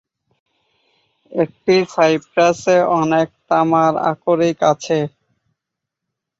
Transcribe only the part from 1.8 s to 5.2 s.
সাইপ্রাসে অনেক তামার আকরিক আছে।